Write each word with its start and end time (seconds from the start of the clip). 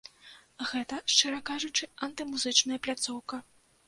Гэта, 0.69 0.95
шчыра 1.15 1.39
кажучы, 1.49 1.87
антымузычная 2.07 2.79
пляцоўка. 2.89 3.39